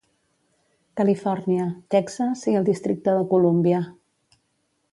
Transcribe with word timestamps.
Califòrnia, 1.01 1.67
Texas 1.95 2.43
i 2.53 2.55
el 2.61 2.67
districte 2.71 3.17
de 3.19 3.29
Colúmbia. 3.35 3.83